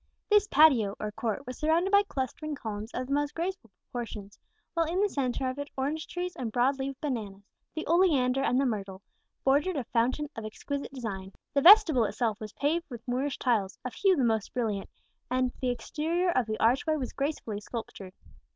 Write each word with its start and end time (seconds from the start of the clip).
This 0.31 0.47
patio, 0.47 0.95
or 0.99 1.11
court, 1.11 1.45
was 1.45 1.59
surrounded 1.59 1.91
by 1.91 2.01
clustering 2.01 2.55
columns 2.55 2.89
of 2.91 3.05
the 3.05 3.13
most 3.13 3.35
graceful 3.35 3.69
proportions; 3.69 4.39
while 4.73 4.87
in 4.87 4.99
the 4.99 5.07
centre 5.07 5.47
of 5.47 5.59
it 5.59 5.69
orange 5.77 6.07
trees 6.07 6.35
and 6.35 6.51
broad 6.51 6.79
leaved 6.79 6.99
bananas, 7.01 7.43
the 7.75 7.85
oleander 7.85 8.41
and 8.41 8.59
the 8.59 8.65
myrtle, 8.65 9.03
bordered 9.43 9.77
a 9.77 9.83
fountain 9.83 10.27
of 10.35 10.43
exquisite 10.43 10.91
design. 10.91 11.33
The 11.53 11.61
vestibule 11.61 12.05
itself 12.05 12.39
was 12.39 12.51
paved 12.53 12.89
with 12.89 13.07
Moorish 13.07 13.37
tiles, 13.37 13.77
of 13.85 13.93
hue 13.93 14.15
the 14.15 14.23
most 14.23 14.55
brilliant; 14.55 14.89
and 15.29 15.51
the 15.61 15.69
exterior 15.69 16.31
of 16.31 16.47
the 16.47 16.59
archway 16.59 16.95
was 16.95 17.13
gracefully 17.13 17.61
sculptured. 17.61 18.13